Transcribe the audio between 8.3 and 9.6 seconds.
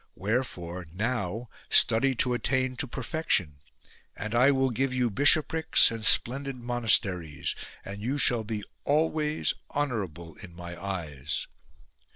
be always